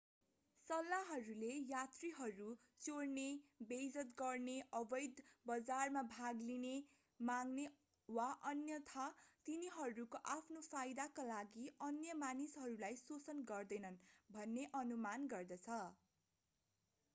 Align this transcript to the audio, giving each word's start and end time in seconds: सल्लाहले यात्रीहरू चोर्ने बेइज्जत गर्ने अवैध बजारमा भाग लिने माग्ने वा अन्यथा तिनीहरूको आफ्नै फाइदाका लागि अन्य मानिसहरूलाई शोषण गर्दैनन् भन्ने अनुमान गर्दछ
सल्लाहले 0.67 1.49
यात्रीहरू 1.71 2.45
चोर्ने 2.81 3.25
बेइज्जत 3.65 4.15
गर्ने 4.21 4.55
अवैध 4.77 5.21
बजारमा 5.45 6.01
भाग 6.13 6.41
लिने 6.47 6.71
माग्ने 7.19 7.65
वा 8.09 8.25
अन्यथा 8.51 9.05
तिनीहरूको 9.47 10.21
आफ्नै 10.33 10.63
फाइदाका 10.69 11.25
लागि 11.29 11.67
अन्य 11.89 12.15
मानिसहरूलाई 12.23 13.01
शोषण 13.03 13.45
गर्दैनन् 13.53 14.01
भन्ने 14.29 14.65
अनुमान 14.81 15.29
गर्दछ 15.35 15.77